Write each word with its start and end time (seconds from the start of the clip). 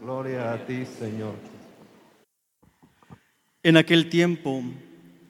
Gloria 0.00 0.52
a 0.52 0.64
ti, 0.64 0.84
Señor. 0.86 1.34
En 3.64 3.76
aquel 3.76 4.08
tiempo 4.08 4.62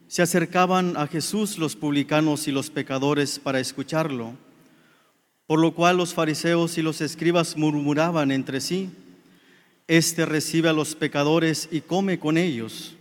se 0.08 0.20
acercaban 0.20 0.94
a 0.98 1.06
Jesús 1.06 1.56
los 1.56 1.74
publicanos 1.74 2.48
y 2.48 2.52
los 2.52 2.68
pecadores 2.68 3.38
para 3.38 3.60
escucharlo, 3.60 4.34
por 5.46 5.58
lo 5.58 5.74
cual 5.74 5.96
los 5.96 6.12
fariseos 6.12 6.76
y 6.76 6.82
los 6.82 7.00
escribas 7.00 7.56
murmuraban 7.56 8.30
entre 8.30 8.60
sí, 8.60 8.90
Este 9.86 10.26
recibe 10.26 10.68
a 10.68 10.74
los 10.74 10.94
pecadores 10.94 11.66
y 11.72 11.80
come 11.80 12.18
con 12.18 12.36
ellos. 12.36 12.94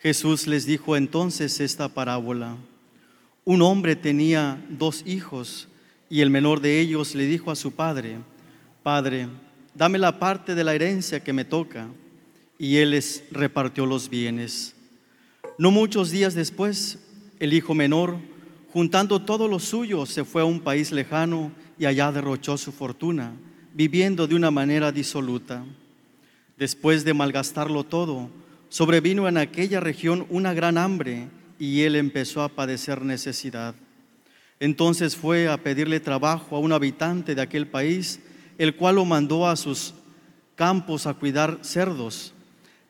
Jesús 0.00 0.48
les 0.48 0.66
dijo 0.66 0.96
entonces 0.96 1.60
esta 1.60 1.86
parábola. 1.88 2.56
Un 3.44 3.62
hombre 3.62 3.94
tenía 3.94 4.60
dos 4.68 5.04
hijos 5.06 5.68
y 6.10 6.22
el 6.22 6.30
menor 6.30 6.60
de 6.60 6.80
ellos 6.80 7.14
le 7.14 7.26
dijo 7.26 7.52
a 7.52 7.56
su 7.56 7.70
padre, 7.70 8.18
Padre, 8.82 9.28
dame 9.74 9.98
la 9.98 10.18
parte 10.18 10.54
de 10.54 10.64
la 10.64 10.74
herencia 10.74 11.22
que 11.22 11.32
me 11.32 11.44
toca. 11.44 11.88
Y 12.58 12.76
él 12.76 12.90
les 12.90 13.24
repartió 13.30 13.86
los 13.86 14.08
bienes. 14.08 14.74
No 15.58 15.70
muchos 15.70 16.10
días 16.10 16.34
después, 16.34 16.98
el 17.40 17.52
hijo 17.52 17.74
menor, 17.74 18.16
juntando 18.72 19.20
todo 19.22 19.48
lo 19.48 19.58
suyo, 19.58 20.06
se 20.06 20.24
fue 20.24 20.42
a 20.42 20.46
un 20.46 20.60
país 20.60 20.92
lejano 20.92 21.52
y 21.78 21.86
allá 21.86 22.12
derrochó 22.12 22.56
su 22.56 22.72
fortuna, 22.72 23.32
viviendo 23.74 24.26
de 24.26 24.34
una 24.34 24.50
manera 24.50 24.92
disoluta. 24.92 25.64
Después 26.56 27.04
de 27.04 27.14
malgastarlo 27.14 27.84
todo, 27.84 28.30
sobrevino 28.68 29.26
en 29.28 29.36
aquella 29.36 29.80
región 29.80 30.26
una 30.30 30.54
gran 30.54 30.78
hambre 30.78 31.28
y 31.58 31.82
él 31.82 31.96
empezó 31.96 32.42
a 32.42 32.48
padecer 32.48 33.02
necesidad. 33.02 33.74
Entonces 34.60 35.16
fue 35.16 35.48
a 35.48 35.56
pedirle 35.56 35.98
trabajo 35.98 36.56
a 36.56 36.60
un 36.60 36.72
habitante 36.72 37.34
de 37.34 37.42
aquel 37.42 37.66
país, 37.66 38.20
el 38.58 38.76
cual 38.76 38.96
lo 38.96 39.04
mandó 39.04 39.46
a 39.46 39.56
sus 39.56 39.94
campos 40.54 41.06
a 41.06 41.14
cuidar 41.14 41.58
cerdos. 41.62 42.32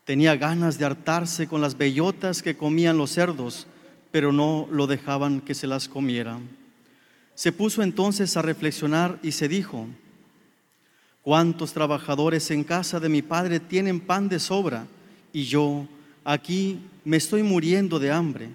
Tenía 0.05 0.37
ganas 0.37 0.79
de 0.79 0.85
hartarse 0.85 1.47
con 1.47 1.61
las 1.61 1.77
bellotas 1.77 2.43
que 2.43 2.57
comían 2.57 2.99
los 2.99 3.11
cerdos, 3.11 3.67
pero 4.11 4.33
no 4.33 4.69
lo 4.71 4.87
dejaban 4.87 5.41
que 5.41 5.55
se 5.55 5.67
las 5.67 5.89
comiera. 5.89 6.39
Se 7.35 7.53
puso 7.53 7.83
entonces 7.83 8.37
a 8.37 8.43
reflexionar 8.43 9.19
y 9.23 9.33
se 9.33 9.49
dijo, 9.49 9.87
¿cuántos 11.23 11.73
trabajadores 11.73 12.51
en 12.51 12.65
casa 12.65 13.01
de 13.01 13.09
mi 13.09 13.23
padre 13.23 13.61
tienen 13.61 14.01
pan 14.01 14.29
de 14.29 14.39
sobra 14.39 14.87
y 15.33 15.45
yo 15.45 15.87
aquí 16.25 16.81
me 17.05 17.17
estoy 17.17 17.43
muriendo 17.43 17.99
de 17.99 18.11
hambre? 18.11 18.51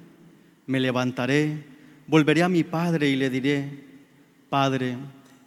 Me 0.67 0.80
levantaré, 0.80 1.66
volveré 2.05 2.44
a 2.44 2.49
mi 2.49 2.64
padre 2.64 3.09
y 3.09 3.16
le 3.16 3.30
diré, 3.30 3.88
Padre, 4.49 4.95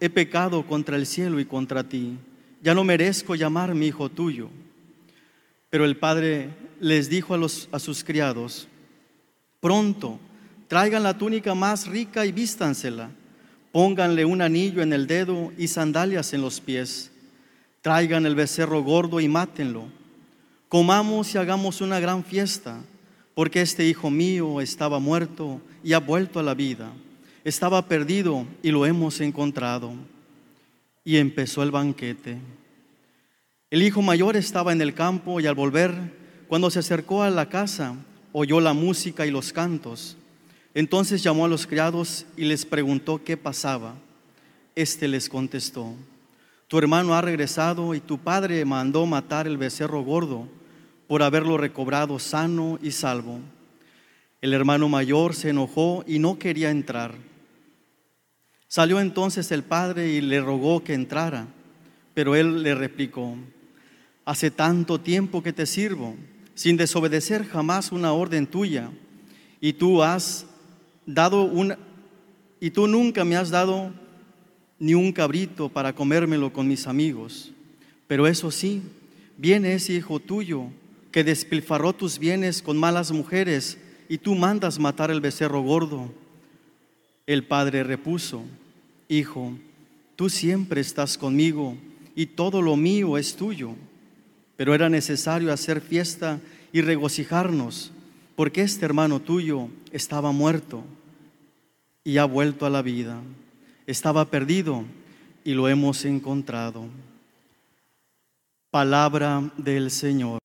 he 0.00 0.10
pecado 0.10 0.66
contra 0.66 0.96
el 0.96 1.06
cielo 1.06 1.40
y 1.40 1.44
contra 1.44 1.82
ti. 1.84 2.16
Ya 2.62 2.74
no 2.74 2.84
merezco 2.84 3.34
llamar 3.34 3.74
mi 3.74 3.86
hijo 3.86 4.08
tuyo. 4.08 4.48
Pero 5.70 5.84
el 5.84 5.96
padre 5.96 6.50
les 6.80 7.08
dijo 7.08 7.34
a, 7.34 7.38
a 7.72 7.78
sus 7.78 8.02
criados, 8.04 8.68
pronto, 9.60 10.18
traigan 10.66 11.02
la 11.02 11.18
túnica 11.18 11.54
más 11.54 11.86
rica 11.86 12.24
y 12.24 12.32
vístansela. 12.32 13.10
Pónganle 13.72 14.24
un 14.24 14.40
anillo 14.40 14.82
en 14.82 14.92
el 14.92 15.06
dedo 15.06 15.52
y 15.58 15.68
sandalias 15.68 16.32
en 16.32 16.40
los 16.40 16.60
pies. 16.60 17.10
Traigan 17.82 18.26
el 18.26 18.34
becerro 18.34 18.82
gordo 18.82 19.20
y 19.20 19.28
mátenlo. 19.28 19.84
Comamos 20.68 21.34
y 21.34 21.38
hagamos 21.38 21.80
una 21.80 22.00
gran 22.00 22.24
fiesta, 22.24 22.82
porque 23.34 23.60
este 23.60 23.86
hijo 23.86 24.10
mío 24.10 24.60
estaba 24.60 24.98
muerto 24.98 25.60
y 25.82 25.92
ha 25.92 25.98
vuelto 25.98 26.40
a 26.40 26.42
la 26.42 26.54
vida. 26.54 26.90
Estaba 27.48 27.88
perdido 27.88 28.44
y 28.62 28.70
lo 28.70 28.84
hemos 28.84 29.22
encontrado. 29.22 29.94
Y 31.02 31.16
empezó 31.16 31.62
el 31.62 31.70
banquete. 31.70 32.36
El 33.70 33.82
hijo 33.82 34.02
mayor 34.02 34.36
estaba 34.36 34.70
en 34.70 34.82
el 34.82 34.92
campo 34.92 35.40
y 35.40 35.46
al 35.46 35.54
volver, 35.54 35.94
cuando 36.46 36.70
se 36.70 36.80
acercó 36.80 37.22
a 37.22 37.30
la 37.30 37.48
casa, 37.48 37.94
oyó 38.32 38.60
la 38.60 38.74
música 38.74 39.24
y 39.24 39.30
los 39.30 39.54
cantos. 39.54 40.18
Entonces 40.74 41.22
llamó 41.22 41.46
a 41.46 41.48
los 41.48 41.66
criados 41.66 42.26
y 42.36 42.44
les 42.44 42.66
preguntó 42.66 43.24
qué 43.24 43.38
pasaba. 43.38 43.94
Este 44.74 45.08
les 45.08 45.30
contestó, 45.30 45.94
tu 46.66 46.76
hermano 46.76 47.14
ha 47.14 47.22
regresado 47.22 47.94
y 47.94 48.00
tu 48.00 48.18
padre 48.18 48.62
mandó 48.66 49.06
matar 49.06 49.46
el 49.46 49.56
becerro 49.56 50.02
gordo 50.02 50.46
por 51.06 51.22
haberlo 51.22 51.56
recobrado 51.56 52.18
sano 52.18 52.78
y 52.82 52.90
salvo. 52.90 53.40
El 54.42 54.52
hermano 54.52 54.90
mayor 54.90 55.34
se 55.34 55.48
enojó 55.48 56.04
y 56.06 56.18
no 56.18 56.38
quería 56.38 56.68
entrar. 56.68 57.14
Salió 58.68 59.00
entonces 59.00 59.50
el 59.50 59.62
padre 59.62 60.12
y 60.12 60.20
le 60.20 60.40
rogó 60.40 60.84
que 60.84 60.92
entrara, 60.92 61.48
pero 62.12 62.36
él 62.36 62.62
le 62.62 62.74
replicó, 62.74 63.36
hace 64.26 64.50
tanto 64.50 65.00
tiempo 65.00 65.42
que 65.42 65.54
te 65.54 65.64
sirvo, 65.64 66.14
sin 66.54 66.76
desobedecer 66.76 67.46
jamás 67.46 67.92
una 67.92 68.12
orden 68.12 68.46
tuya, 68.46 68.90
y 69.60 69.72
tú 69.72 70.02
has 70.02 70.44
dado 71.06 71.44
una, 71.44 71.78
y 72.60 72.70
tú 72.70 72.86
nunca 72.86 73.24
me 73.24 73.36
has 73.36 73.48
dado 73.48 73.92
ni 74.78 74.92
un 74.94 75.12
cabrito 75.12 75.70
para 75.70 75.94
comérmelo 75.94 76.52
con 76.52 76.68
mis 76.68 76.86
amigos. 76.86 77.52
Pero 78.06 78.26
eso 78.26 78.50
sí, 78.50 78.82
viene 79.38 79.72
ese 79.72 79.94
hijo 79.94 80.20
tuyo 80.20 80.66
que 81.10 81.24
despilfarró 81.24 81.94
tus 81.94 82.18
bienes 82.18 82.60
con 82.60 82.76
malas 82.76 83.12
mujeres 83.12 83.78
y 84.08 84.18
tú 84.18 84.34
mandas 84.34 84.78
matar 84.78 85.10
el 85.10 85.20
becerro 85.20 85.62
gordo. 85.62 86.12
El 87.28 87.44
padre 87.44 87.84
repuso, 87.84 88.42
Hijo, 89.06 89.52
tú 90.16 90.30
siempre 90.30 90.80
estás 90.80 91.18
conmigo 91.18 91.76
y 92.14 92.24
todo 92.24 92.62
lo 92.62 92.74
mío 92.74 93.18
es 93.18 93.36
tuyo. 93.36 93.74
Pero 94.56 94.74
era 94.74 94.88
necesario 94.88 95.52
hacer 95.52 95.82
fiesta 95.82 96.40
y 96.72 96.80
regocijarnos, 96.80 97.92
porque 98.34 98.62
este 98.62 98.86
hermano 98.86 99.20
tuyo 99.20 99.68
estaba 99.92 100.32
muerto 100.32 100.82
y 102.02 102.16
ha 102.16 102.24
vuelto 102.24 102.64
a 102.64 102.70
la 102.70 102.80
vida. 102.80 103.20
Estaba 103.86 104.24
perdido 104.30 104.84
y 105.44 105.52
lo 105.52 105.68
hemos 105.68 106.06
encontrado. 106.06 106.86
Palabra 108.70 109.52
del 109.58 109.90
Señor. 109.90 110.38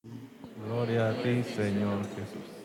Gloria 0.67 1.11
a 1.11 1.23
ti, 1.23 1.43
Señor 1.55 1.99
Jesús. 2.09 2.62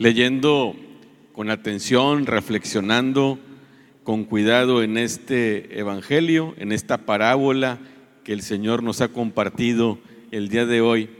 Leyendo 0.00 0.76
con 1.32 1.50
atención, 1.50 2.26
reflexionando 2.26 3.40
con 4.04 4.22
cuidado 4.22 4.84
en 4.84 4.96
este 4.96 5.76
Evangelio, 5.76 6.54
en 6.58 6.70
esta 6.70 6.98
parábola 6.98 7.80
que 8.22 8.32
el 8.32 8.42
Señor 8.42 8.84
nos 8.84 9.00
ha 9.00 9.08
compartido 9.08 9.98
el 10.30 10.50
día 10.50 10.66
de 10.66 10.80
hoy, 10.80 11.10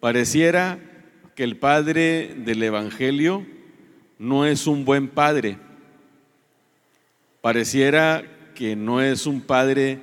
pareciera 0.00 0.78
que 1.34 1.44
el 1.44 1.58
Padre 1.58 2.34
del 2.38 2.62
Evangelio 2.62 3.44
no 4.18 4.46
es 4.46 4.66
un 4.66 4.86
buen 4.86 5.08
Padre. 5.08 5.58
Pareciera 7.42 8.24
que 8.54 8.76
no 8.76 9.02
es 9.02 9.26
un 9.26 9.42
Padre 9.42 10.00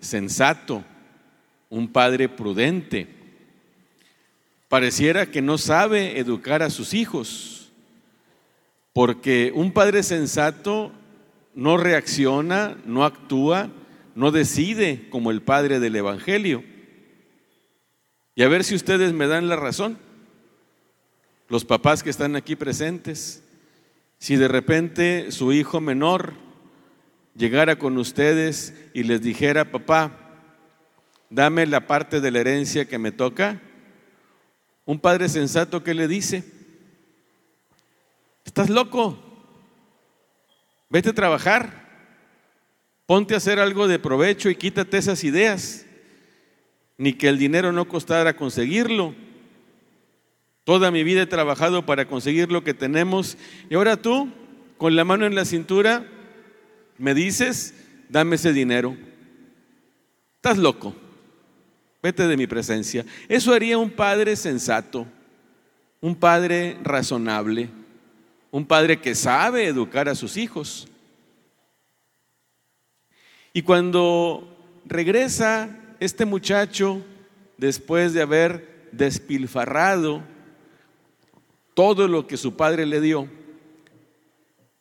sensato, 0.00 0.82
un 1.68 1.86
Padre 1.86 2.28
prudente. 2.28 3.19
Pareciera 4.70 5.26
que 5.26 5.42
no 5.42 5.58
sabe 5.58 6.18
educar 6.18 6.62
a 6.62 6.70
sus 6.70 6.94
hijos, 6.94 7.70
porque 8.94 9.52
un 9.54 9.72
Padre 9.72 10.02
sensato 10.02 10.92
no 11.54 11.76
reacciona, 11.76 12.78
no 12.86 13.04
actúa 13.04 13.70
no 14.14 14.30
decide 14.30 15.08
como 15.10 15.30
el 15.30 15.42
padre 15.42 15.80
del 15.80 15.96
Evangelio. 15.96 16.64
Y 18.34 18.42
a 18.42 18.48
ver 18.48 18.64
si 18.64 18.74
ustedes 18.74 19.12
me 19.12 19.26
dan 19.26 19.48
la 19.48 19.56
razón, 19.56 19.98
los 21.48 21.64
papás 21.64 22.02
que 22.02 22.10
están 22.10 22.36
aquí 22.36 22.56
presentes, 22.56 23.42
si 24.18 24.36
de 24.36 24.48
repente 24.48 25.32
su 25.32 25.52
hijo 25.52 25.80
menor 25.80 26.34
llegara 27.34 27.78
con 27.78 27.98
ustedes 27.98 28.74
y 28.94 29.02
les 29.02 29.22
dijera, 29.22 29.70
papá, 29.70 30.12
dame 31.28 31.66
la 31.66 31.86
parte 31.86 32.20
de 32.20 32.30
la 32.30 32.40
herencia 32.40 32.86
que 32.86 32.98
me 32.98 33.12
toca, 33.12 33.60
un 34.84 34.98
padre 34.98 35.28
sensato 35.28 35.82
que 35.82 35.94
le 35.94 36.08
dice, 36.08 36.44
estás 38.44 38.70
loco, 38.70 39.18
vete 40.88 41.10
a 41.10 41.14
trabajar, 41.14 41.88
ponte 43.06 43.34
a 43.34 43.38
hacer 43.38 43.58
algo 43.58 43.88
de 43.88 43.98
provecho 43.98 44.50
y 44.50 44.56
quítate 44.56 44.98
esas 44.98 45.24
ideas, 45.24 45.86
ni 46.98 47.12
que 47.12 47.28
el 47.28 47.38
dinero 47.38 47.72
no 47.72 47.88
costara 47.88 48.36
conseguirlo. 48.36 49.14
Toda 50.64 50.90
mi 50.90 51.02
vida 51.02 51.22
he 51.22 51.26
trabajado 51.26 51.86
para 51.86 52.06
conseguir 52.06 52.52
lo 52.52 52.62
que 52.62 52.74
tenemos 52.74 53.38
y 53.68 53.74
ahora 53.74 53.96
tú, 53.96 54.30
con 54.76 54.96
la 54.96 55.04
mano 55.04 55.26
en 55.26 55.34
la 55.34 55.44
cintura, 55.44 56.06
me 56.98 57.14
dices, 57.14 57.74
dame 58.08 58.36
ese 58.36 58.52
dinero. 58.52 58.96
Estás 60.36 60.58
loco. 60.58 60.94
Vete 62.02 62.26
de 62.26 62.36
mi 62.36 62.46
presencia. 62.46 63.04
Eso 63.28 63.52
haría 63.52 63.76
un 63.76 63.90
padre 63.90 64.34
sensato, 64.36 65.06
un 66.00 66.14
padre 66.14 66.78
razonable, 66.82 67.68
un 68.50 68.64
padre 68.64 69.00
que 69.00 69.14
sabe 69.14 69.66
educar 69.66 70.08
a 70.08 70.14
sus 70.14 70.36
hijos. 70.36 70.88
Y 73.52 73.62
cuando 73.62 74.56
regresa 74.86 75.76
este 75.98 76.24
muchacho, 76.24 77.04
después 77.58 78.14
de 78.14 78.22
haber 78.22 78.88
despilfarrado 78.92 80.22
todo 81.74 82.08
lo 82.08 82.26
que 82.26 82.36
su 82.36 82.56
padre 82.56 82.86
le 82.86 83.00
dio, 83.00 83.28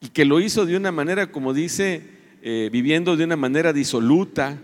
y 0.02 0.10
que 0.10 0.24
lo 0.24 0.40
hizo 0.40 0.66
de 0.66 0.78
una 0.78 0.94
manera, 0.94 1.30
como 1.32 1.54
dice, 1.54 2.02
eh, 2.42 2.70
viviendo 2.72 3.18
de 3.18 3.26
una 3.26 3.36
manera 3.36 3.74
disoluta, 3.74 4.58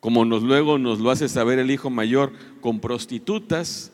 como 0.00 0.24
nos 0.24 0.42
luego 0.42 0.78
nos 0.78 0.98
lo 0.98 1.10
hace 1.10 1.28
saber 1.28 1.58
el 1.58 1.70
hijo 1.70 1.90
mayor, 1.90 2.32
con 2.62 2.80
prostitutas. 2.80 3.92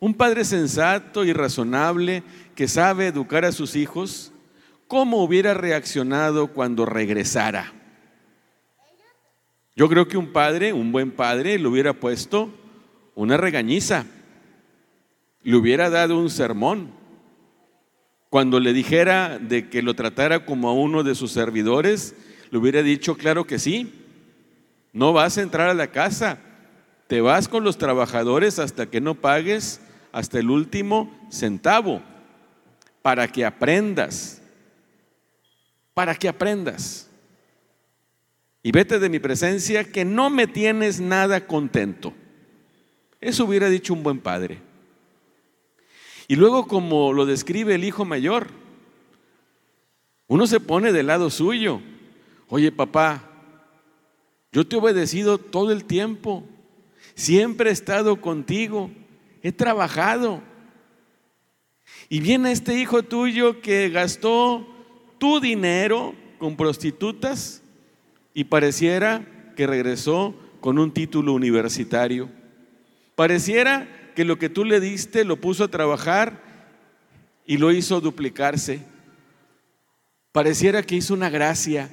Un 0.00 0.14
padre 0.14 0.44
sensato 0.44 1.24
y 1.24 1.32
razonable 1.32 2.24
que 2.56 2.66
sabe 2.66 3.06
educar 3.06 3.44
a 3.44 3.52
sus 3.52 3.76
hijos, 3.76 4.32
¿cómo 4.88 5.22
hubiera 5.22 5.54
reaccionado 5.54 6.48
cuando 6.48 6.84
regresara? 6.84 7.72
Yo 9.76 9.88
creo 9.88 10.08
que 10.08 10.16
un 10.16 10.32
padre, 10.32 10.72
un 10.72 10.92
buen 10.92 11.12
padre, 11.12 11.58
le 11.58 11.66
hubiera 11.68 11.94
puesto 11.94 12.50
una 13.14 13.36
regañiza, 13.36 14.06
le 15.42 15.56
hubiera 15.56 15.90
dado 15.90 16.18
un 16.18 16.30
sermón. 16.30 16.90
Cuando 18.30 18.58
le 18.58 18.72
dijera 18.72 19.38
de 19.38 19.68
que 19.68 19.80
lo 19.80 19.94
tratara 19.94 20.44
como 20.44 20.68
a 20.68 20.72
uno 20.72 21.04
de 21.04 21.14
sus 21.14 21.30
servidores, 21.30 22.16
le 22.50 22.58
hubiera 22.58 22.82
dicho, 22.82 23.16
claro 23.16 23.46
que 23.46 23.60
sí, 23.60 24.03
no 24.94 25.12
vas 25.12 25.36
a 25.36 25.42
entrar 25.42 25.68
a 25.68 25.74
la 25.74 25.88
casa, 25.88 26.38
te 27.08 27.20
vas 27.20 27.48
con 27.48 27.64
los 27.64 27.76
trabajadores 27.76 28.58
hasta 28.58 28.86
que 28.86 29.00
no 29.00 29.16
pagues 29.16 29.80
hasta 30.12 30.38
el 30.38 30.48
último 30.48 31.12
centavo, 31.30 32.00
para 33.02 33.28
que 33.28 33.44
aprendas, 33.44 34.40
para 35.92 36.14
que 36.14 36.28
aprendas. 36.28 37.10
Y 38.62 38.70
vete 38.70 38.98
de 38.98 39.10
mi 39.10 39.18
presencia 39.18 39.84
que 39.84 40.04
no 40.04 40.30
me 40.30 40.46
tienes 40.46 41.00
nada 41.00 41.46
contento. 41.46 42.14
Eso 43.20 43.44
hubiera 43.44 43.68
dicho 43.68 43.92
un 43.92 44.02
buen 44.04 44.20
padre. 44.20 44.60
Y 46.28 46.36
luego 46.36 46.66
como 46.66 47.12
lo 47.12 47.26
describe 47.26 47.74
el 47.74 47.84
hijo 47.84 48.04
mayor, 48.04 48.46
uno 50.28 50.46
se 50.46 50.60
pone 50.60 50.92
del 50.92 51.08
lado 51.08 51.30
suyo. 51.30 51.80
Oye 52.48 52.70
papá, 52.70 53.33
yo 54.54 54.64
te 54.64 54.76
he 54.76 54.78
obedecido 54.78 55.38
todo 55.38 55.72
el 55.72 55.84
tiempo. 55.84 56.44
Siempre 57.16 57.70
he 57.70 57.72
estado 57.72 58.20
contigo. 58.20 58.88
He 59.42 59.50
trabajado. 59.50 60.42
Y 62.08 62.20
viene 62.20 62.52
este 62.52 62.78
hijo 62.78 63.02
tuyo 63.02 63.60
que 63.60 63.90
gastó 63.90 64.64
tu 65.18 65.40
dinero 65.40 66.14
con 66.38 66.56
prostitutas 66.56 67.62
y 68.32 68.44
pareciera 68.44 69.26
que 69.56 69.66
regresó 69.66 70.36
con 70.60 70.78
un 70.78 70.94
título 70.94 71.32
universitario. 71.32 72.30
Pareciera 73.16 74.12
que 74.14 74.24
lo 74.24 74.38
que 74.38 74.50
tú 74.50 74.64
le 74.64 74.78
diste 74.78 75.24
lo 75.24 75.40
puso 75.40 75.64
a 75.64 75.68
trabajar 75.68 76.40
y 77.44 77.56
lo 77.56 77.72
hizo 77.72 78.00
duplicarse. 78.00 78.82
Pareciera 80.30 80.84
que 80.84 80.94
hizo 80.94 81.12
una 81.12 81.28
gracia 81.28 81.90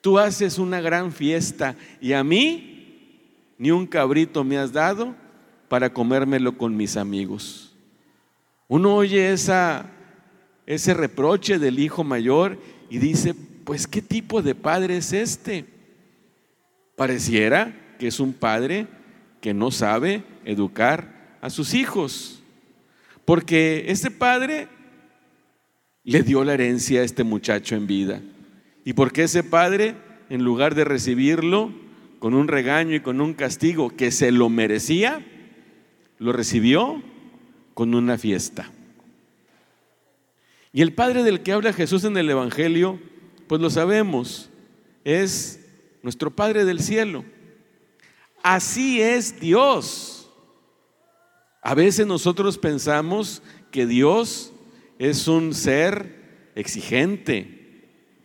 Tú 0.00 0.18
haces 0.18 0.58
una 0.58 0.80
gran 0.80 1.12
fiesta 1.12 1.76
y 2.00 2.12
a 2.12 2.22
mí 2.22 3.14
ni 3.58 3.70
un 3.70 3.86
cabrito 3.86 4.44
me 4.44 4.56
has 4.56 4.72
dado 4.72 5.14
para 5.68 5.92
comérmelo 5.92 6.56
con 6.56 6.76
mis 6.76 6.96
amigos. 6.96 7.74
Uno 8.68 8.94
oye 8.94 9.32
ese 9.32 10.94
reproche 10.94 11.58
del 11.58 11.78
hijo 11.78 12.04
mayor 12.04 12.58
y 12.90 12.98
dice, 12.98 13.34
pues 13.64 13.86
¿qué 13.86 14.00
tipo 14.00 14.40
de 14.42 14.54
padre 14.54 14.98
es 14.98 15.12
este? 15.12 15.64
Pareciera 16.96 17.74
que 17.98 18.06
es 18.06 18.20
un 18.20 18.32
padre 18.32 18.86
que 19.40 19.52
no 19.54 19.70
sabe 19.70 20.22
educar 20.44 21.36
a 21.40 21.50
sus 21.50 21.74
hijos, 21.74 22.42
porque 23.24 23.84
este 23.88 24.10
padre 24.10 24.68
le 26.04 26.22
dio 26.22 26.44
la 26.44 26.54
herencia 26.54 27.00
a 27.00 27.04
este 27.04 27.24
muchacho 27.24 27.74
en 27.76 27.86
vida. 27.86 28.20
¿Y 28.88 28.94
por 28.94 29.12
qué 29.12 29.24
ese 29.24 29.42
padre, 29.44 29.96
en 30.30 30.44
lugar 30.44 30.74
de 30.74 30.82
recibirlo 30.82 31.74
con 32.20 32.32
un 32.32 32.48
regaño 32.48 32.94
y 32.94 33.00
con 33.00 33.20
un 33.20 33.34
castigo 33.34 33.94
que 33.94 34.10
se 34.10 34.32
lo 34.32 34.48
merecía, 34.48 35.26
lo 36.18 36.32
recibió 36.32 37.02
con 37.74 37.94
una 37.94 38.16
fiesta? 38.16 38.72
Y 40.72 40.80
el 40.80 40.94
Padre 40.94 41.22
del 41.22 41.42
que 41.42 41.52
habla 41.52 41.74
Jesús 41.74 42.04
en 42.04 42.16
el 42.16 42.30
Evangelio, 42.30 42.98
pues 43.46 43.60
lo 43.60 43.68
sabemos, 43.68 44.48
es 45.04 45.68
nuestro 46.02 46.34
Padre 46.34 46.64
del 46.64 46.80
cielo. 46.80 47.26
Así 48.42 49.02
es 49.02 49.38
Dios. 49.38 50.30
A 51.60 51.74
veces 51.74 52.06
nosotros 52.06 52.56
pensamos 52.56 53.42
que 53.70 53.84
Dios 53.84 54.54
es 54.98 55.28
un 55.28 55.52
ser 55.52 56.50
exigente, 56.54 57.57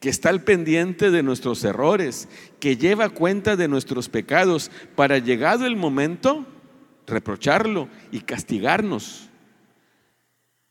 que 0.04 0.10
está 0.10 0.28
al 0.28 0.44
pendiente 0.44 1.12
de 1.12 1.24
nuestros 1.24 1.64
errores, 1.64 2.28
que 2.60 2.76
lleva 2.76 3.08
cuenta 3.08 3.56
de 3.56 3.70
nuestros 3.70 4.10
pecados, 4.10 4.70
para 4.98 5.18
llegado 5.18 5.66
el 5.66 5.78
momento, 5.78 6.46
reprocharlo 7.08 7.88
y 8.12 8.20
castigarnos. 8.20 9.30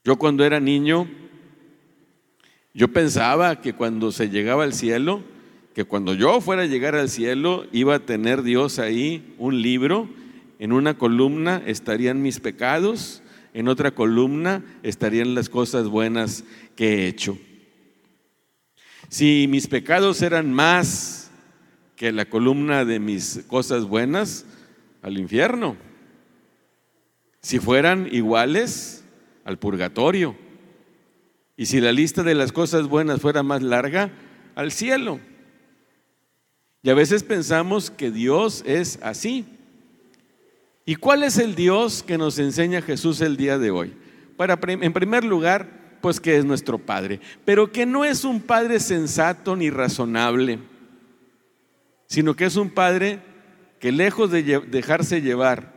Yo 0.05 0.17
cuando 0.17 0.45
era 0.45 0.61
niño, 0.61 1.09
yo 2.75 2.89
pensaba 2.89 3.63
que 3.63 3.73
cuando 3.73 4.13
se 4.13 4.29
llegaba 4.29 4.65
al 4.65 4.75
cielo, 4.75 5.23
que 5.75 5.85
cuando 5.85 6.13
yo 6.13 6.43
fuera 6.43 6.65
a 6.65 6.67
llegar 6.67 6.95
al 6.95 7.09
cielo, 7.09 7.65
iba 7.73 7.95
a 7.95 8.01
tener 8.01 8.43
Dios 8.43 8.79
ahí 8.79 9.35
un 9.39 9.63
libro, 9.63 10.11
en 10.59 10.73
una 10.73 10.99
columna 10.99 11.63
estarían 11.65 12.21
mis 12.21 12.39
pecados, 12.39 13.23
en 13.55 13.69
otra 13.69 13.93
columna 13.93 14.63
estarían 14.83 15.35
las 15.35 15.49
cosas 15.49 15.89
buenas 15.89 16.45
que 16.77 16.97
he 16.97 17.07
hecho. 17.07 17.39
Si 19.13 19.47
mis 19.47 19.67
pecados 19.67 20.23
eran 20.23 20.55
más 20.55 21.31
que 21.97 22.13
la 22.13 22.25
columna 22.25 22.87
de 22.87 22.99
mis 22.99 23.45
cosas 23.47 23.85
buenas, 23.85 24.47
al 25.03 25.19
infierno. 25.19 25.77
Si 27.43 27.59
fueran 27.59 28.09
iguales, 28.11 29.05
al 29.45 29.59
purgatorio. 29.59 30.35
Y 31.59 31.67
si 31.67 31.79
la 31.79 31.93
lista 31.93 32.23
de 32.23 32.35
las 32.35 32.53
cosas 32.53 32.89
buenas 32.89 33.21
fuera 33.21 33.43
más 33.43 33.63
larga, 33.63 34.11
al 34.55 34.73
cielo. 34.73 35.21
Y 36.83 36.89
a 36.89 36.95
veces 36.95 37.23
pensamos 37.23 37.91
que 37.91 38.11
Dios 38.11 38.65
es 38.65 38.99
así. 39.03 39.45
¿Y 40.87 40.95
cuál 40.95 41.23
es 41.23 41.37
el 41.37 41.55
Dios 41.55 42.03
que 42.03 42.17
nos 42.17 42.39
enseña 42.39 42.81
Jesús 42.81 43.21
el 43.21 43.37
día 43.37 43.59
de 43.59 43.73
hoy? 43.73 43.93
Para, 44.39 44.59
en 44.67 44.93
primer 44.95 45.23
lugar, 45.23 45.82
pues 46.03 46.21
que 46.21 46.37
es 46.37 46.45
nuestro 46.45 46.79
Padre, 46.79 47.21
pero 47.47 47.73
que 47.73 47.87
no 47.87 48.05
es 48.05 48.25
un 48.25 48.43
Padre 48.43 48.81
sensato 48.81 49.57
ni 49.57 49.71
razonable, 49.71 50.59
sino 52.09 52.37
que 52.37 52.45
es 52.45 52.57
un 52.57 52.69
Padre 52.69 53.21
que 53.79 53.93
lejos 53.93 54.31
de 54.31 54.43
dejarse 54.43 55.23
llevar 55.23 55.73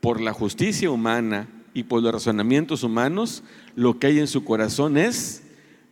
por 0.00 0.20
la 0.20 0.32
justicia 0.32 0.90
humana 0.90 1.48
y 1.74 1.82
por 1.84 2.02
los 2.02 2.12
razonamientos 2.12 2.82
humanos, 2.82 3.42
lo 3.74 3.98
que 3.98 4.08
hay 4.08 4.18
en 4.20 4.28
su 4.28 4.44
corazón 4.44 4.98
es 4.98 5.42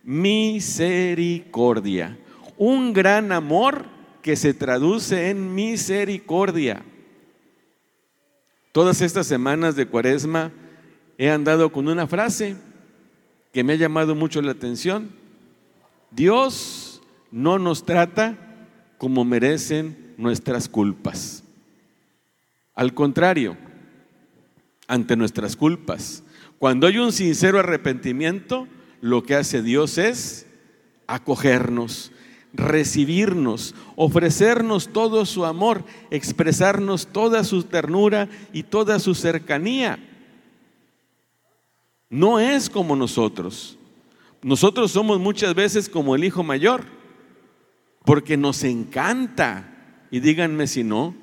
misericordia, 0.03 2.17
un 2.57 2.93
gran 2.93 3.31
amor 3.31 3.85
que 4.21 4.35
se 4.35 4.53
traduce 4.53 5.29
en 5.29 5.55
misericordia. 5.55 6.83
Todas 8.71 9.01
estas 9.01 9.27
semanas 9.27 9.75
de 9.75 9.87
cuaresma 9.87 10.51
he 11.17 11.29
andado 11.29 11.71
con 11.71 11.87
una 11.87 12.07
frase 12.07 12.55
que 13.51 13.63
me 13.63 13.73
ha 13.73 13.77
llamado 13.77 14.15
mucho 14.15 14.41
la 14.41 14.51
atención. 14.51 15.11
Dios 16.11 17.01
no 17.31 17.59
nos 17.59 17.85
trata 17.85 18.37
como 18.97 19.25
merecen 19.25 20.13
nuestras 20.17 20.69
culpas. 20.69 21.43
Al 22.75 22.93
contrario, 22.93 23.57
ante 24.87 25.15
nuestras 25.15 25.55
culpas, 25.55 26.23
cuando 26.59 26.87
hay 26.87 26.97
un 26.97 27.11
sincero 27.11 27.59
arrepentimiento, 27.59 28.67
lo 29.01 29.23
que 29.23 29.35
hace 29.35 29.61
Dios 29.63 29.97
es 29.97 30.45
acogernos, 31.07 32.11
recibirnos, 32.53 33.75
ofrecernos 33.95 34.89
todo 34.89 35.25
su 35.25 35.45
amor, 35.45 35.83
expresarnos 36.11 37.07
toda 37.07 37.43
su 37.43 37.63
ternura 37.63 38.29
y 38.53 38.63
toda 38.63 38.99
su 38.99 39.15
cercanía. 39.15 39.99
No 42.11 42.39
es 42.41 42.69
como 42.69 42.95
nosotros. 42.97 43.77
Nosotros 44.43 44.91
somos 44.91 45.19
muchas 45.19 45.55
veces 45.55 45.87
como 45.87 46.13
el 46.13 46.25
hijo 46.25 46.43
mayor, 46.43 46.83
porque 48.03 48.35
nos 48.35 48.63
encanta, 48.65 50.05
y 50.11 50.19
díganme 50.19 50.67
si 50.67 50.83
no, 50.83 51.15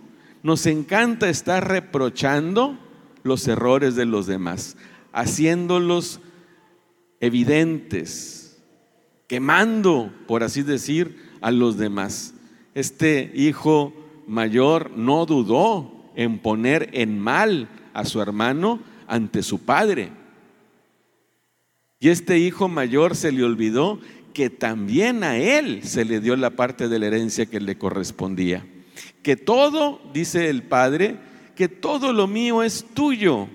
nos 0.42 0.64
encanta 0.64 1.28
estar 1.28 1.68
reprochando 1.68 2.78
los 3.23 3.47
errores 3.47 3.97
de 3.97 4.07
los 4.07 4.26
demás, 4.26 4.78
haciéndolos 5.12 6.21
evidentes, 7.21 8.59
quemando, 9.26 10.11
por 10.26 10.42
así 10.42 10.62
decir, 10.62 11.23
a 11.42 11.50
los 11.50 11.76
demás. 11.76 12.33
Este 12.75 13.30
hijo 13.35 13.92
mayor 14.26 14.92
no 14.97 15.26
dudó 15.26 16.11
en 16.14 16.38
poner 16.38 16.88
en 16.95 17.18
mal 17.18 17.68
a 17.92 18.07
su 18.07 18.23
hermano 18.23 18.80
ante 19.07 19.42
su 19.42 19.59
padre. 19.59 20.12
Y 22.00 22.11
este 22.11 22.38
hijo 22.38 22.69
mayor 22.69 23.17
se 23.17 23.33
le 23.33 23.43
olvidó 23.43 23.99
que 24.33 24.50
también 24.50 25.25
a 25.25 25.37
él 25.37 25.83
se 25.83 26.05
le 26.05 26.21
dio 26.21 26.37
la 26.37 26.50
parte 26.50 26.88
de 26.88 26.99
la 27.00 27.07
herencia 27.07 27.47
que 27.47 27.61
le 27.61 27.76
correspondía. 27.76 28.64
Que 29.23 29.37
todo, 29.37 30.00
dice 30.12 30.49
el 30.49 30.62
padre, 30.62 31.17
que 31.57 31.69
todo 31.69 32.12
lo 32.12 32.28
mío 32.28 32.62
es 32.62 32.87
tuyo. 32.95 33.49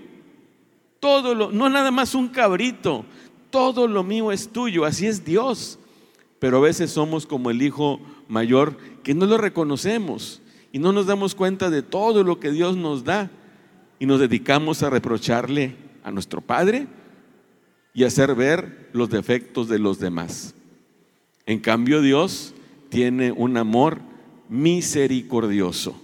Todo 0.99 1.35
lo, 1.35 1.51
no 1.51 1.69
nada 1.69 1.89
más 1.89 2.15
un 2.15 2.27
cabrito, 2.27 3.05
todo 3.49 3.87
lo 3.87 4.03
mío 4.03 4.31
es 4.31 4.49
tuyo, 4.49 4.83
así 4.83 5.07
es 5.07 5.23
Dios. 5.23 5.79
Pero 6.39 6.57
a 6.57 6.61
veces 6.61 6.91
somos 6.91 7.25
como 7.25 7.49
el 7.49 7.61
hijo 7.61 8.01
mayor 8.27 8.77
que 9.03 9.13
no 9.13 9.25
lo 9.25 9.37
reconocemos 9.37 10.41
y 10.73 10.79
no 10.79 10.91
nos 10.91 11.05
damos 11.05 11.33
cuenta 11.33 11.69
de 11.69 11.81
todo 11.81 12.25
lo 12.25 12.41
que 12.41 12.51
Dios 12.51 12.75
nos 12.75 13.05
da 13.05 13.31
y 13.99 14.05
nos 14.05 14.19
dedicamos 14.19 14.83
a 14.83 14.89
reprocharle 14.89 15.75
a 16.03 16.11
nuestro 16.11 16.41
Padre 16.41 16.87
y 17.93 18.03
hacer 18.03 18.35
ver 18.35 18.89
los 18.93 19.09
defectos 19.09 19.67
de 19.67 19.79
los 19.79 19.99
demás. 19.99 20.55
En 21.45 21.59
cambio 21.59 22.01
Dios 22.01 22.53
tiene 22.89 23.31
un 23.31 23.57
amor 23.57 23.99
misericordioso, 24.49 26.01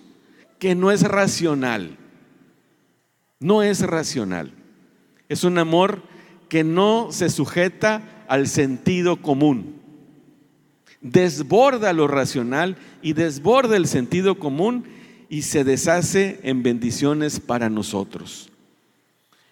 que 0.60 0.76
no 0.76 0.92
es 0.92 1.04
racional, 1.04 1.98
no 3.40 3.64
es 3.64 3.82
racional. 3.82 4.54
Es 5.30 5.44
un 5.44 5.58
amor 5.60 6.02
que 6.50 6.64
no 6.64 7.10
se 7.12 7.30
sujeta 7.30 8.26
al 8.28 8.48
sentido 8.48 9.22
común. 9.22 9.76
Desborda 11.02 11.94
lo 11.94 12.08
racional 12.08 12.76
y 13.02 13.14
desborda 13.14 13.78
el 13.78 13.88
sentido 13.88 14.40
común 14.40 14.86
y 15.30 15.44
se 15.44 15.64
deshace 15.64 16.40
en 16.44 16.64
bendiciones 16.64 17.40
para 17.40 17.70
nosotros. 17.70 18.49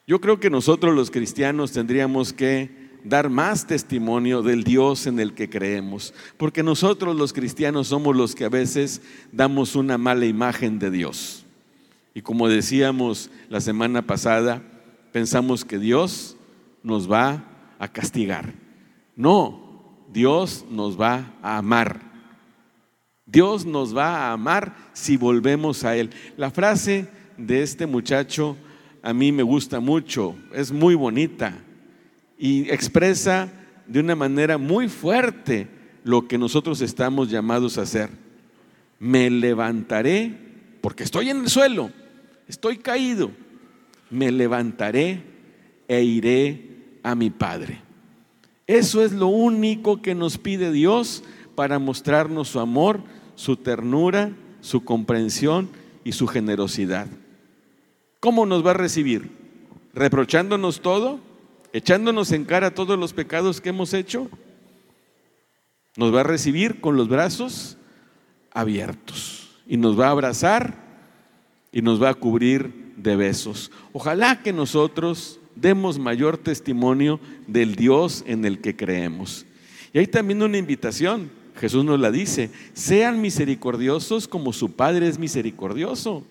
Yo 0.08 0.22
creo 0.22 0.40
que 0.40 0.50
nosotros 0.50 0.96
los 0.96 1.12
cristianos 1.12 1.74
tendríamos 1.74 2.32
que 2.32 2.88
dar 3.04 3.30
más 3.30 3.68
testimonio 3.68 4.42
del 4.42 4.64
Dios 4.64 5.06
en 5.06 5.20
el 5.20 5.34
que 5.34 5.50
creemos, 5.50 6.14
porque 6.38 6.64
nosotros 6.64 7.14
los 7.14 7.34
cristianos 7.34 7.90
somos 7.90 8.16
los 8.16 8.34
que 8.34 8.46
a 8.46 8.50
veces 8.50 9.02
damos 9.34 9.76
una 9.76 9.98
mala 9.98 10.26
imagen 10.26 10.80
de 10.80 10.92
Dios. 10.92 11.46
Y 12.14 12.22
como 12.22 12.48
decíamos 12.48 13.30
la 13.50 13.60
semana 13.60 14.02
pasada, 14.02 14.64
pensamos 15.12 15.66
que 15.66 15.78
Dios 15.78 16.38
nos 16.84 17.12
va 17.12 17.44
a 17.78 17.90
castigar. 17.90 18.54
No, 19.18 20.06
Dios 20.14 20.66
nos 20.72 21.00
va 21.00 21.34
a 21.42 21.58
amar. 21.58 22.00
Dios 23.26 23.66
nos 23.66 23.96
va 23.96 24.16
a 24.16 24.32
amar 24.32 24.74
si 24.94 25.18
volvemos 25.18 25.84
a 25.84 25.98
Él. 25.98 26.12
La 26.38 26.50
frase 26.50 27.10
de 27.38 27.62
este 27.62 27.86
muchacho 27.86 28.56
a 29.08 29.14
mí 29.14 29.32
me 29.32 29.42
gusta 29.42 29.80
mucho, 29.80 30.36
es 30.54 30.70
muy 30.70 30.94
bonita 30.94 31.58
y 32.38 32.70
expresa 32.70 33.48
de 33.88 34.02
una 34.02 34.18
manera 34.18 34.58
muy 34.58 34.90
fuerte 34.90 35.70
lo 36.04 36.28
que 36.28 36.38
nosotros 36.38 36.82
estamos 36.82 37.30
llamados 37.30 37.78
a 37.78 37.84
hacer. 37.84 38.10
Me 39.00 39.30
levantaré, 39.30 40.38
porque 40.82 41.06
estoy 41.06 41.30
en 41.30 41.38
el 41.38 41.48
suelo, 41.48 41.90
estoy 42.50 42.80
caído, 42.80 43.32
me 44.10 44.30
levantaré 44.30 45.24
e 45.88 46.04
iré 46.04 47.00
a 47.02 47.16
mi 47.16 47.30
Padre. 47.30 47.80
Eso 48.66 49.02
es 49.06 49.14
lo 49.14 49.28
único 49.28 50.02
que 50.02 50.16
nos 50.16 50.38
pide 50.38 50.70
Dios 50.74 51.24
para 51.56 51.80
mostrarnos 51.80 52.50
su 52.50 52.60
amor, 52.60 53.04
su 53.36 53.56
ternura, 53.56 54.34
su 54.60 54.84
comprensión 54.84 55.70
y 56.04 56.12
su 56.12 56.28
generosidad. 56.28 57.08
¿Cómo 58.20 58.46
nos 58.46 58.66
va 58.66 58.72
a 58.72 58.76
recibir? 58.76 59.30
¿Reprochándonos 59.94 60.82
todo? 60.82 61.20
¿Echándonos 61.74 62.32
en 62.32 62.46
cara 62.46 62.74
todos 62.74 62.98
los 62.98 63.14
pecados 63.14 63.62
que 63.62 63.70
hemos 63.70 63.94
hecho? 63.94 64.30
Nos 65.96 66.14
va 66.14 66.22
a 66.22 66.24
recibir 66.24 66.80
con 66.82 66.98
los 66.98 67.08
brazos 67.08 67.78
abiertos 68.52 69.50
y 69.68 69.78
nos 69.78 70.00
va 70.00 70.08
a 70.08 70.12
abrazar 70.12 70.76
y 71.72 71.82
nos 71.82 72.02
va 72.02 72.10
a 72.10 72.14
cubrir 72.14 72.94
de 72.98 73.16
besos. 73.16 73.72
Ojalá 73.94 74.42
que 74.42 74.54
nosotros 74.54 75.40
demos 75.56 76.00
mayor 76.00 76.38
testimonio 76.38 77.20
del 77.48 77.76
Dios 77.76 78.24
en 78.28 78.46
el 78.46 78.62
que 78.62 78.76
creemos. 78.76 79.46
Y 79.94 80.00
hay 80.00 80.08
también 80.08 80.42
una 80.42 80.58
invitación, 80.58 81.32
Jesús 81.56 81.84
nos 81.84 82.00
la 82.00 82.12
dice, 82.12 82.52
sean 82.74 83.22
misericordiosos 83.22 84.28
como 84.28 84.54
su 84.54 84.74
Padre 84.74 85.08
es 85.08 85.18
misericordioso. 85.18 86.24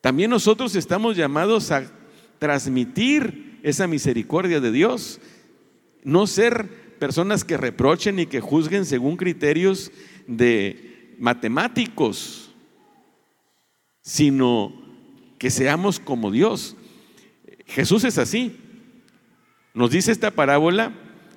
También 0.00 0.30
nosotros 0.30 0.76
estamos 0.76 1.16
llamados 1.16 1.70
a 1.70 1.90
transmitir 2.38 3.58
esa 3.62 3.86
misericordia 3.86 4.60
de 4.60 4.70
Dios, 4.70 5.20
no 6.04 6.26
ser 6.26 6.96
personas 6.98 7.44
que 7.44 7.56
reprochen 7.56 8.18
y 8.18 8.26
que 8.26 8.40
juzguen 8.40 8.84
según 8.84 9.16
criterios 9.16 9.90
de 10.26 11.14
matemáticos, 11.18 12.54
sino 14.02 14.72
que 15.38 15.50
seamos 15.50 16.00
como 16.00 16.30
Dios. 16.30 16.76
Jesús 17.66 18.04
es 18.04 18.18
así. 18.18 18.56
Nos 19.74 19.90
dice 19.90 20.12
esta 20.12 20.30
parábola 20.30 20.92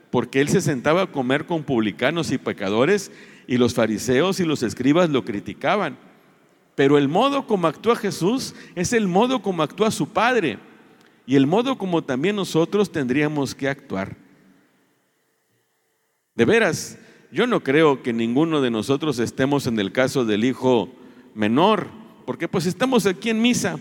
porque 0.10 0.42
él 0.42 0.50
se 0.50 0.62
sentaba 0.62 1.04
a 1.04 1.12
comer 1.12 1.46
con 1.46 1.64
publicanos 1.64 2.32
y 2.32 2.38
pecadores 2.38 3.12
y 3.48 3.58
los 3.58 3.74
fariseos 3.74 4.40
y 4.40 4.46
los 4.46 4.64
escribas 4.64 5.10
lo 5.10 5.26
criticaban. 5.26 5.98
Pero 6.82 6.98
el 6.98 7.10
modo 7.10 7.46
como 7.46 7.68
actúa 7.68 7.96
Jesús 7.96 8.56
es 8.74 8.92
el 8.92 9.08
modo 9.08 9.44
como 9.44 9.62
actúa 9.62 9.92
su 9.92 10.10
Padre 10.10 10.58
y 11.28 11.36
el 11.36 11.46
modo 11.46 11.78
como 11.78 12.04
también 12.04 12.36
nosotros 12.36 12.92
tendríamos 12.92 13.54
que 13.54 13.70
actuar. 13.70 14.18
De 16.34 16.44
veras, 16.44 16.98
yo 17.32 17.46
no 17.46 17.62
creo 17.62 18.02
que 18.02 18.14
ninguno 18.14 18.62
de 18.62 18.72
nosotros 18.72 19.20
estemos 19.20 19.68
en 19.68 19.80
el 19.80 19.92
caso 19.92 20.26
del 20.26 20.44
hijo 20.44 20.90
menor, 21.36 21.86
porque 22.26 22.48
pues 22.48 22.66
estamos 22.66 23.06
aquí 23.06 23.30
en 23.30 23.44
misa. 23.44 23.80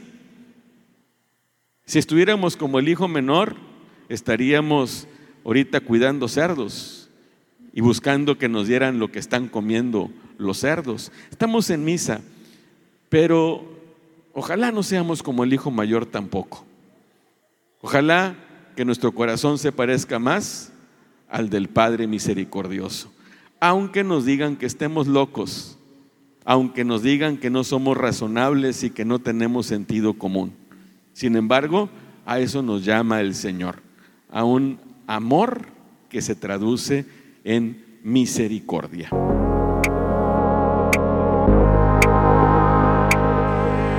Si 1.86 1.98
estuviéramos 1.98 2.54
como 2.54 2.80
el 2.80 2.88
hijo 2.90 3.08
menor, 3.08 3.56
estaríamos 4.10 5.08
ahorita 5.46 5.80
cuidando 5.80 6.28
cerdos 6.28 7.08
y 7.72 7.80
buscando 7.80 8.36
que 8.36 8.50
nos 8.50 8.68
dieran 8.68 8.98
lo 8.98 9.10
que 9.10 9.20
están 9.20 9.48
comiendo 9.48 10.10
los 10.36 10.58
cerdos. 10.58 11.10
Estamos 11.30 11.70
en 11.70 11.82
misa, 11.82 12.20
pero 13.10 13.62
ojalá 14.32 14.72
no 14.72 14.82
seamos 14.82 15.22
como 15.22 15.44
el 15.44 15.52
hijo 15.52 15.70
mayor 15.70 16.06
tampoco. 16.06 16.64
Ojalá 17.82 18.36
que 18.74 18.86
nuestro 18.86 19.12
corazón 19.12 19.58
se 19.58 19.72
parezca 19.72 20.18
más 20.18 20.72
al 21.28 21.50
del 21.50 21.68
Padre 21.68 22.06
misericordioso. 22.06 23.12
Aunque 23.58 24.04
nos 24.04 24.24
digan 24.24 24.56
que 24.56 24.64
estemos 24.64 25.06
locos, 25.06 25.76
aunque 26.44 26.84
nos 26.84 27.02
digan 27.02 27.36
que 27.36 27.50
no 27.50 27.64
somos 27.64 27.96
razonables 27.96 28.82
y 28.84 28.90
que 28.90 29.04
no 29.04 29.18
tenemos 29.18 29.66
sentido 29.66 30.14
común. 30.14 30.52
Sin 31.12 31.36
embargo, 31.36 31.90
a 32.24 32.38
eso 32.38 32.62
nos 32.62 32.84
llama 32.84 33.20
el 33.20 33.34
Señor, 33.34 33.82
a 34.30 34.44
un 34.44 34.78
amor 35.06 35.66
que 36.08 36.22
se 36.22 36.34
traduce 36.34 37.04
en 37.44 37.84
misericordia. 38.02 39.10